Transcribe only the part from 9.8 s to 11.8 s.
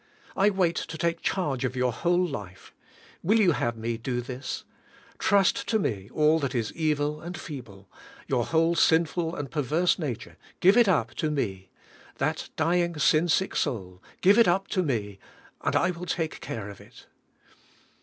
nature— give it up to Me;